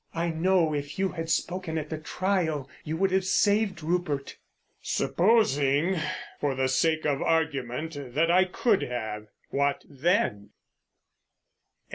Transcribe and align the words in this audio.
"I 0.15 0.31
know 0.31 0.73
if 0.73 0.97
you 0.97 1.09
had 1.09 1.29
spoken 1.29 1.77
at 1.77 1.91
the 1.91 1.97
trial 1.99 2.67
you 2.83 2.97
would 2.97 3.11
have 3.11 3.23
saved 3.23 3.83
Rupert." 3.83 4.39
"Supposing 4.81 5.97
for 6.39 6.55
the 6.55 6.67
sake 6.69 7.05
of 7.05 7.21
argument 7.21 8.15
that 8.15 8.31
I 8.31 8.45
could 8.45 8.81
have. 8.81 9.27
What 9.51 9.83
then?" 9.87 10.53